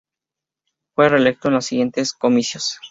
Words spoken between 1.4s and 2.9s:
en los siguientes comicios.